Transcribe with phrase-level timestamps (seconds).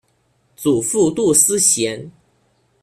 [0.55, 2.11] 祖父杜思贤。